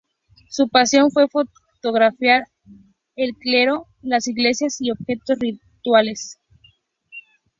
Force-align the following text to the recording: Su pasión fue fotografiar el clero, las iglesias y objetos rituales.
Su 0.49 0.67
pasión 0.67 1.11
fue 1.11 1.27
fotografiar 1.27 2.45
el 3.15 3.35
clero, 3.35 3.85
las 4.01 4.27
iglesias 4.27 4.77
y 4.79 4.89
objetos 4.89 5.37
rituales. 5.37 6.39